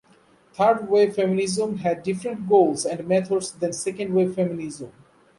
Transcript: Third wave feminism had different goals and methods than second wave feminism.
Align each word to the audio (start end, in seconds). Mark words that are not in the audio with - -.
Third 0.53 0.89
wave 0.89 1.13
feminism 1.13 1.77
had 1.77 2.01
different 2.01 2.49
goals 2.49 2.87
and 2.87 3.07
methods 3.07 3.51
than 3.51 3.71
second 3.71 4.15
wave 4.15 4.33
feminism. 4.33 4.91